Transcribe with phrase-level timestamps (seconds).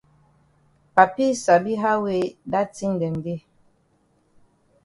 [0.95, 3.41] Papi sabi how wey dat tin dem dey.